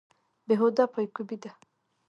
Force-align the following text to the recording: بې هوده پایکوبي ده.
بې 0.45 0.55
هوده 0.59 0.85
پایکوبي 0.93 1.37
ده. 1.43 1.51